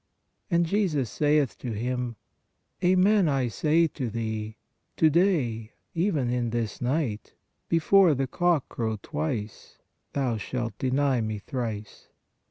[0.49, 2.15] And Jesus saith to him:
[2.83, 4.57] Amen I say to thee,
[4.97, 7.35] to day, even in this night,
[7.69, 9.77] before the cock crow twice,
[10.13, 12.07] thou shalt deny Me thrice.